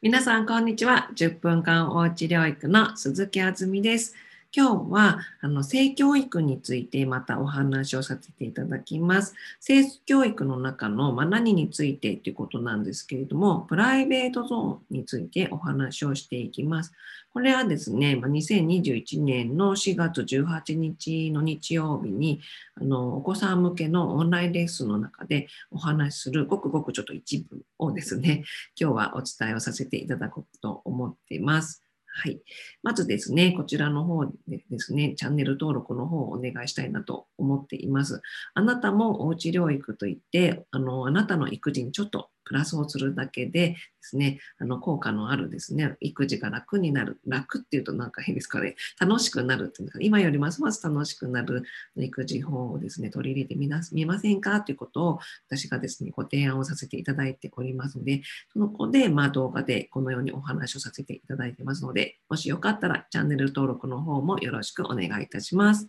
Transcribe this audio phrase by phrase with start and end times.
[0.00, 1.10] 皆さん、こんにちは。
[1.16, 4.14] 10分間おうち療育の鈴木あずみです。
[4.50, 9.34] 今日はあの性教育についてまたお話をさせていただきます。
[9.60, 16.92] 性教育の中の、まあ、何についてということなんですけれども、プライベートゾーンについてお話をしていきます。
[17.34, 22.40] これはですね、まあ、2021年の4月18日の日曜日に
[22.74, 28.44] あのお子さん向けのオンラインレッスンの中でお話しするごくごくちょっと一部をですね、
[28.80, 31.87] 今日はお伝えをさせていただこうと思っています。
[32.20, 32.40] はい。
[32.82, 38.22] まずですね、こちらの方でですね、チャンネル登録の方をお願いしたいなと思っています。
[38.54, 47.20] あなたもおうち療育といって、あの、あなたの育児にちょっとプラスをするだけでですね、あの効果のあるですね、育児が楽になる。
[47.26, 48.74] 楽っていうとなんか変ですかね。
[48.98, 51.62] 楽しくなるっていうか、今よりますます楽しくなる
[51.96, 65.88] 育児法をですね、取り入れてみな見ませんかということを私がですね、ご提案をさせていただいておりますので、その子で、まあ、動画でこのようにお話をさせていただいてますので、もしよかったらチャンネル登録の方もよろしくお願いいたします。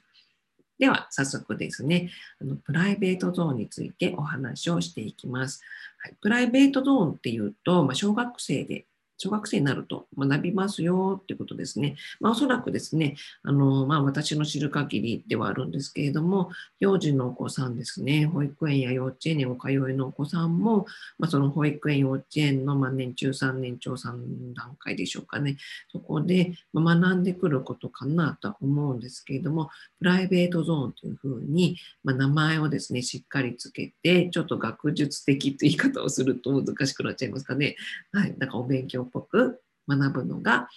[0.79, 2.09] では、早速ですね、
[2.41, 5.61] あのプライベートゾーンについてお話をしていきます。
[6.01, 8.85] はい、プライベートゾーンっていうと、まあ、小学生で
[9.19, 11.97] 小学生になると学びますよってことですね。
[12.21, 20.85] まあ、おそらくですね、あのまあ、私の知る限りではあるんですけれども、幼児のお子さんですね、保育園や幼稚園にお通いのお子さんも、
[21.17, 25.57] まあ、その保育園、幼稚園の、まあ、年中さん、年長さん段階でしょうかね、
[25.91, 37.75] そこで学んでくることかなとは思うんですけれども、プライベートゾーンというふうに、まあ、名前をですね、しっかりつけて、ちょっと学術的という言い方をすると難しくなっちゃいますかね。
[38.11, 40.69] はい、なんかお勉強っぽく学ぶのが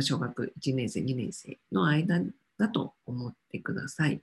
[0.00, 2.20] 小学1年生、2年生の間
[2.58, 4.20] だと思ってください。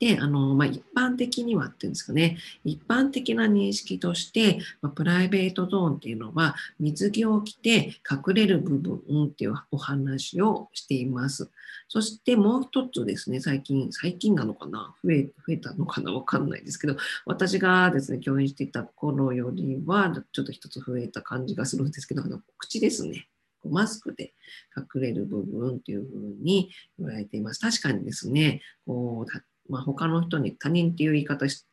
[0.00, 11.50] で、あの、まあ、一般的にはっていうんですかね、一般的な認識として、まあ、プライベートゾーンっていうのは、水着を着て隠れる部分っていうお話をしています。
[11.86, 14.94] そしてもう一つですね、最近、最近なのかな？
[15.04, 16.10] 増え、増えたのかな？
[16.12, 16.96] わかんないですけど、
[17.26, 23.28] 私がですね、共演していた頃よりは、ちょっと一つ増えた感じがするんですけど、あの口ですね。
[23.64, 24.32] マスクで
[24.76, 27.60] 隠れる部分というふうに言われています。
[27.60, 29.32] 確かにですね、こう
[29.68, 31.64] まあ、他の人に他人っていう言い方し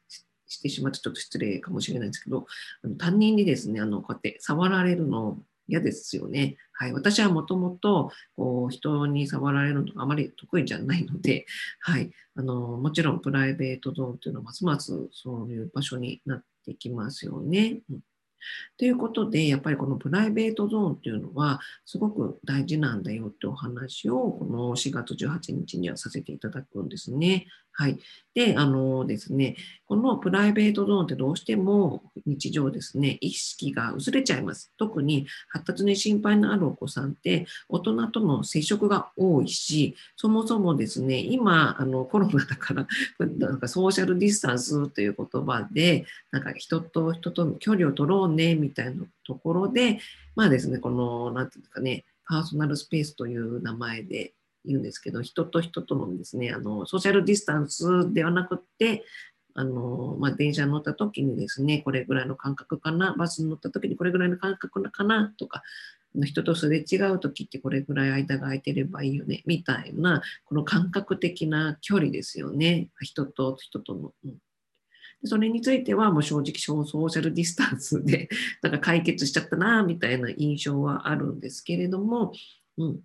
[0.61, 2.45] てしまってちょっと失礼かもしれないんですけど、
[2.83, 6.57] あの他人にですね、あのこうやって触られるの嫌ですよね。
[6.73, 8.11] はい、私はもともと
[8.69, 11.45] 人に触られるのがあまり得意じゃないので、
[11.79, 17.81] はい、あのもちろんプライベートゾーンというのはますますそういう場所になってきますよね。
[17.89, 17.99] うん
[18.77, 27.47] ということで、やっぱりこのプライベートゾーンっていうのは、すごく大事なんだよってお話を、この4月18日にはさせていただくんですね。
[27.79, 27.97] はい。
[28.33, 34.73] で、あのですね、このプライベートゾーンってどうしても日常ですね、意識が薄れちゃいます。
[34.77, 42.85] 特に発達に心配のあるお子さんって大人との接触が多いし、そもそもですね、今、あのコロナだから、
[43.17, 50.01] なんかソーシャルディスタンスという言葉で、なんか人と人との距離を取ろうね、みたいなところで、
[50.35, 54.33] まあですね、この、なんていうかね、パーソナルスペースという名前で
[54.65, 59.03] 言うんですけど、人と人とのですね、あのソーシャルディスタンスではなくて、
[59.53, 65.63] あのまあ、電車に乗った時にですね、これぐらいの感覚かな、バスに乗った時にこれぐらいの感覚かなとか、
[66.15, 74.13] 人とすれ違う時ってこれぐらい間が空いてればいいよね、みたいな、この感覚的な距離ですよね、人と人との。
[74.25, 74.37] うん
[75.25, 78.29] それについてはもう正直ソーシャルディスタンスで
[78.61, 82.31] なんか解決しちゃったなみたいな印象はあるんですけれども、
[82.77, 82.99] うん、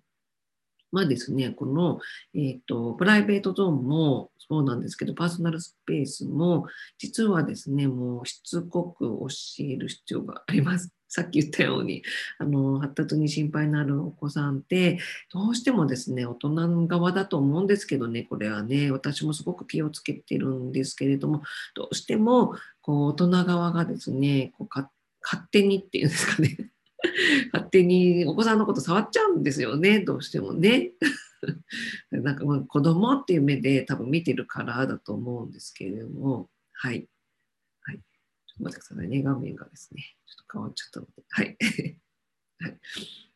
[0.95, 1.99] まあですね、この、
[2.33, 6.67] えーと、プライベートゾーンもそうなんですけど、パーソナルスペースも、
[6.97, 9.27] 実はですね、もうしつこく教
[9.59, 10.93] える必要があります。
[11.09, 12.01] さっき言ったように、
[12.37, 14.99] あの発達に心配のあるお子さんって、
[15.33, 21.43] どうしてもですね、大人側だと思うんですけどね、これはね、私もすごく気をつけてるんですけれども、
[21.75, 24.87] どうしてもこう大人側がですね、こう勝
[25.51, 26.71] 手にっていうんですかね、
[27.53, 30.91] 勝手にお子さんのこと触っちゃうんですよね、どうしてもね。
[32.11, 37.07] なんかまあ子供っていう目で多分見てるからだと思うんですけれども、はい。
[37.81, 37.97] はい。
[37.97, 41.57] ちょっと待ってくださいね、画面がですね、ちょっと変わっちゃったので、はい。
[42.59, 42.79] はい、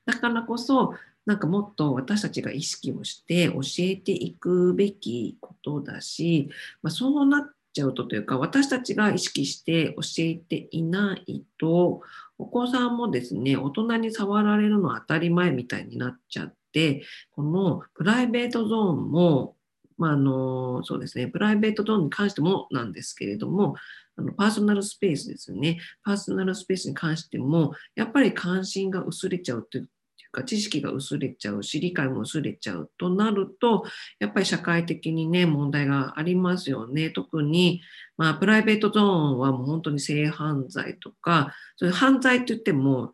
[0.06, 0.96] だからこそ、
[1.26, 6.50] なんかもっと私たちが意識をして教えていくべきことだし、
[6.82, 12.02] まあ、そうなっちゃうとというか、私たちが意識して教えていないと、
[12.38, 19.56] お子さんもですね、大人に触られるのは当たり前みたいになっちゃって、このプライベートゾーンも、
[19.98, 23.76] まあ、あのそうですね、プライベートゾーンに関してもなんですけれども、
[24.16, 25.80] あのパーソナルスペースですね。
[26.04, 29.90] パーソナルスペースに関しても、やっぱり関心が薄れちゃうという
[30.32, 33.84] か、知識が薄れちゃうし、理解も薄れちゃうとなると、
[34.20, 37.10] やっぱり社会的にね、問題がありますよね。
[37.10, 37.82] 特に、
[38.18, 43.14] まあ、プライベートゾーンはもう本当に性犯罪とか、そういう犯罪って言っても、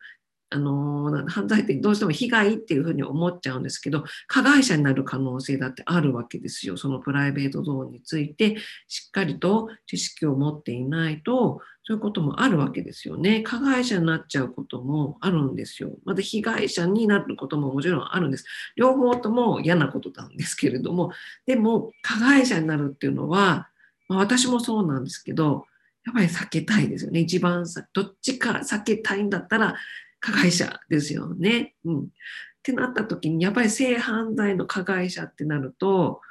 [0.50, 6.78] あの犯罪ってどうしても被害っていうふうに思っちゃうんですけど加害者になる可能性だってあるわけですよ。
[6.78, 8.58] そのプライベートゾーンについて
[8.88, 13.42] しっかりと知識を持っていないとそういうこともあるわけですよね。
[13.42, 15.98] 加害者になっちゃうこともあるんですよ。
[16.06, 18.46] また被害者になることももちろんあるんです。
[18.76, 21.12] 両方とも嫌なことなんですけれども。
[21.46, 23.70] でも加害者になるっていうのは、
[24.08, 25.66] まあ、私もそうなんですけど
[26.06, 27.20] やっぱり避けたいですよね。
[27.22, 29.76] 一番さ、どっちか避けたいんだったら、
[30.26, 31.76] 加害者ですよね。
[31.86, 32.00] うん。
[32.00, 32.08] っ
[32.64, 36.22] てなった時に、やっぱり性犯罪の加害者ってなると、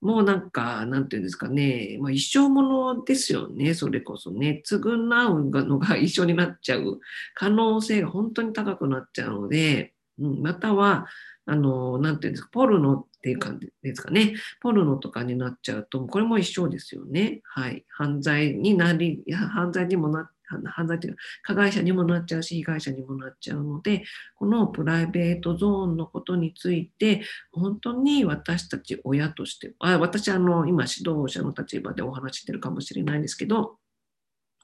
[0.00, 4.62] もうなんか、なんていうんですかね、まあ、一生ものですよね、それこそね。
[4.66, 6.98] 償うのが一緒になっちゃう
[7.34, 11.06] 可能性が本当に高くなっちゃうので、うん、または、
[11.46, 14.34] あの、なんていうんですか、ポルノっていう感じですかね。
[14.60, 17.40] ポルノとかになっちゃうと、これも一緒ですよね。
[17.44, 17.84] はい。
[17.88, 24.04] 犯罪になり、犯罪にもなっ犯罪というか、加害者にもなっちゃうし、被害者にもなっちゃうので、
[24.36, 27.22] このプライベートゾーンのことについて、
[27.52, 33.78] 本当に私たち親として、あ私あの、今指導者の立場でお話してるかもしれないんですけど、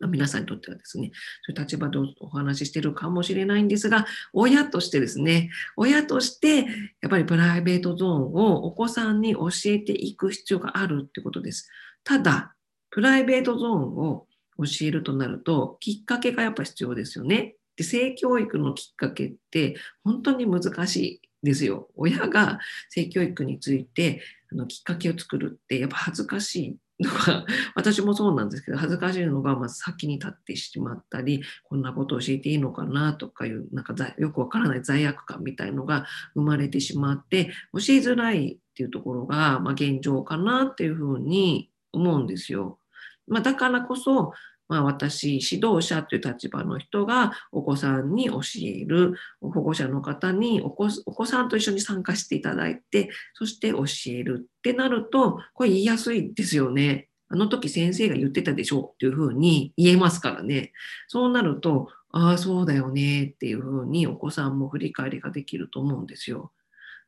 [0.08, 1.12] 皆さんにとってはですね、
[1.46, 11.68] そういう立場でお話ししてるかもしれないんですが、親としてですね、親として、やっぱりプライベートゾーンをお子さんに教えていく必要があるってことです。
[12.04, 12.54] ただ、
[12.90, 14.26] プライベートゾーンを
[14.58, 17.56] 教えるとなると、きっかけがやっぱ必要ですよね。
[17.76, 21.88] で性教育のきっかけって本当に難しいですよ。
[21.96, 22.58] 親が
[22.90, 24.20] 性教育について
[24.52, 27.44] あのきっかけを作るってやっぱ恥ずかしいのが、
[27.74, 37.52] 私もそうなんですけど、恥ずかしいのがまず先に立ってしまったり、こんなことを教えていいのかなとかいう、なんかよくわからない罪悪感みたいのが生まれてしまって、教え
[37.98, 42.78] づらいっていうところが、まあ、現状かなっていうふうに思うんですよ。
[43.26, 44.32] まあ、だからこそ、
[44.68, 50.90] まあ、私、指導者という立場の人がお子さんに教える、保護者の方にお子
[51.26, 57.08] さんと一緒に参加していただいて、そして教えるってなると、これ言いやすいですよね。
[57.28, 60.72] あの時先生が言ってたでしょっていうふうに言えますからね。
[61.08, 66.52] そうなると、ああ、そうだよねっていうふうにお子さんも振り返りができると思うんですよ。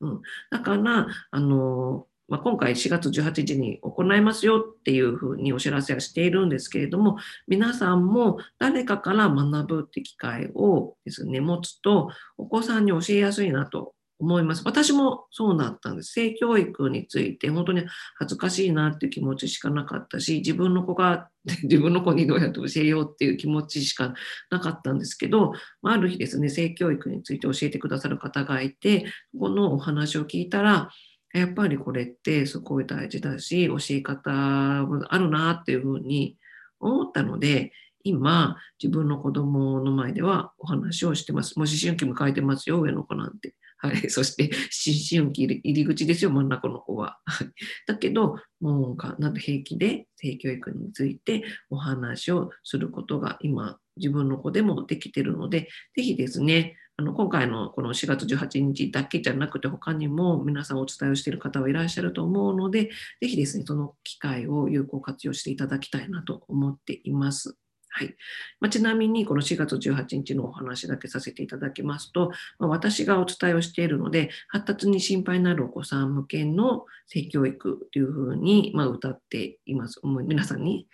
[0.01, 14.63] うん、だから、あの、まあ、今回4月18日に行いますよっていうふうにお知らせはしているんですけれども、皆さんも誰かから学ぶって機会をですね、持つと、お子さんに教えやすいなと思います。
[14.65, 16.13] 私もそうだったんです。
[16.13, 17.85] 性教育について本当に
[18.17, 21.29] 恥ずかしいなっていう気持ちしかなかったし、自分の子が、
[21.65, 24.15] 自分の子にどうやって教えようっていう気持ちしか
[24.51, 29.07] なかったんですけど、ある日ですね、性教育について教えてくださる方がいて、
[29.39, 30.91] このお話を聞いたら、
[31.35, 36.37] やっぱりこれってすごい大事だし、教え方もあるなっていうふうに
[36.79, 37.73] 思ったので、
[38.05, 41.59] 今、自分の子供の前ではお話をしてます。
[41.59, 43.55] もう思春期迎えてますよ、上の子なんて。
[43.85, 43.97] はい。
[44.09, 47.19] そして、思春期入り口ですよ、真ん中の子は。
[47.87, 67.59] だけど、もう、なんと平気で性教育についてお話をすることが今、自分の子でもできてるので、ぜひですね、あの今回のこの4月18日だけじゃなくて他にも皆さんお伝えをしている方はいらっしゃると思うので、ぜひですね、その機会を有効活用していただきたいなと思っています。
[67.97, 68.17] はい。
[68.59, 80.01] まあ、ちなみにこの4月18日のお話だけさせていただきますと、まあ、私がお伝えをしているので発達に心配になるお子さん向けの性教育というふうに、まあ、歌っています。
[80.03, 80.89] 皆さんに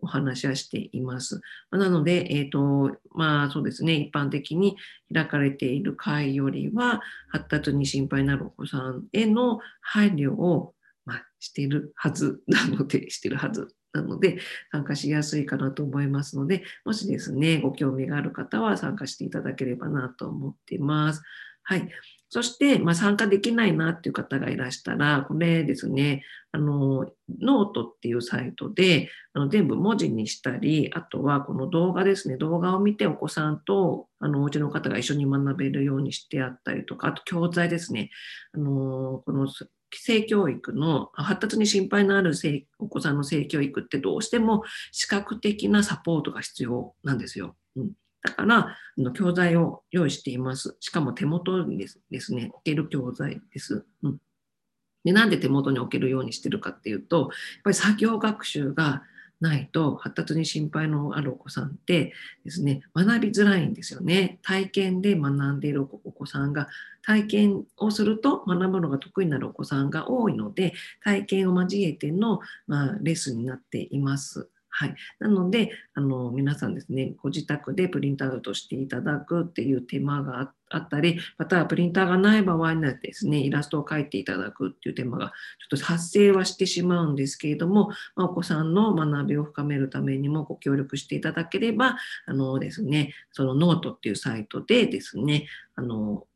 [0.00, 1.42] お話はしています。
[1.70, 4.76] なので、え、ー、と、まあそうですね、一般的に
[5.12, 13.75] 開かれている会よりは、発達に心配になるお子さんへの配慮を、まあ、しているはずなので、しているはず。
[13.92, 14.38] なので、
[14.72, 21.22] 参加しやすいかなと思いますので、もしですね、ご興味がある方は参加していただければなと思っています。
[21.62, 21.88] はい。
[22.28, 27.06] そして、まあ、参加できないなっていう方がいらしたら、これですね、あの、
[27.40, 38.10] ノートっていうサイトで、あの全部文字にしたり、あとはこの動画ですね、動画を見てお子さんと、あの、お家の方が一緒に学べるようにしてあったりとか、あと教材ですね、
[38.52, 39.48] あの、この
[39.92, 42.32] 性教育の発達に心配のある
[42.78, 44.62] お子さんの性教育ってどうしても
[44.92, 47.56] 視覚的なサポートが必要なんですよ。
[47.76, 47.92] うん
[48.26, 50.76] だから、あの教材を用意しています。
[50.80, 53.86] しかも手元にですですね、置ける教材です。
[54.02, 54.18] うん、
[55.04, 57.28] でなんで手元に置けるようにしてるかっていうと、やっ
[57.62, 59.04] ぱり作業学習が
[59.40, 62.12] ないと発達に心配のあるお子さんって
[62.44, 66.68] ですね学びづらいんですよね体験で学んでいるお子さんが
[67.02, 70.72] 体験をすると学ぶのが得意になるお子さんが多いので
[71.04, 74.48] 体験を交えての、まあ、レッスンになっています。
[74.78, 85.28] はい、なのであの皆さんですねご自宅でプリントアウトしていただくっていう手間があったりまたはプリンターがない場合にはですねイラストを描いていただくっていう手間が
[85.70, 96.26] ちょっと発生はしてしまうんですけれども、まあ、お子さんの学びを深めるためにもご協力していただければあのですねそのノートっていうサイトでですねあの、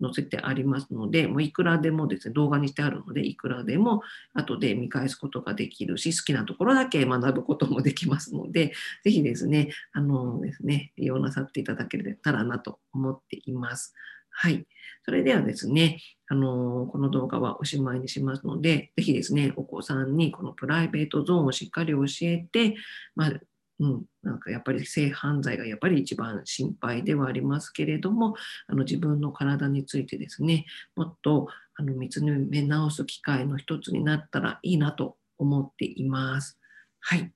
[0.00, 4.02] 載せてありますので、もういくらでもですね、動画にしてあるので、いくらでも
[4.34, 8.72] 後で見返すことができるし、好きなところだけ学ぶこともできますので、
[9.04, 13.94] ぜひですね、あのですね、利用なさっていただけたらなと思っています。
[14.30, 14.66] はい。
[15.04, 15.98] それではですね、
[16.28, 22.76] あのこの動画はおしまいにしますので、ぜひですね、お子さんにこのプライベートゾーンをしっかり教えて、
[23.14, 23.32] まあ、
[23.78, 28.34] うん、なんかやっぱり性犯罪がやっぱり一番心配ではありますけれども
[28.68, 30.64] あの自分の体についてですね
[30.94, 36.58] もっとあの見つめ直す機会の一つになったらいいなと思っています。
[37.00, 37.30] はい。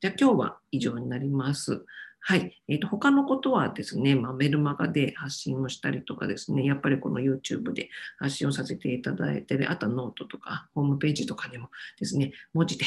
[0.00, 1.84] じゃ今日は以上になります。
[2.20, 2.60] はい。
[2.68, 12.84] えーと、他のことはですね、まあ、メルマガで発信をしたりとかですね、やっぱりこの YouTube で発信をさせていただいて、あとはノートとかホームページとかにもですね、文字で、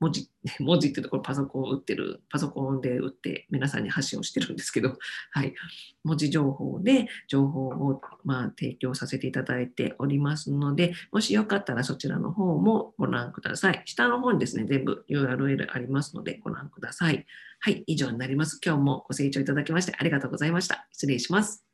[0.00, 0.28] 文字、
[0.58, 4.98] 文字っていうところパソコンを打ってる、パソコンで打って皆さんに発信をしてるんですけど、
[5.30, 5.54] はい。
[6.02, 13.82] 文字情報で情報を、まあ、提供させていただいておりますので、もしよかったらそちらの方もご覧ください。
[13.84, 17.24] 下の方にですね、全部 URL ありますのでご覧ください。
[17.64, 18.60] はい、以上になります。
[18.62, 20.86] 今日もご清聴いただきましてありがとうございました。
[20.92, 21.73] 失礼します。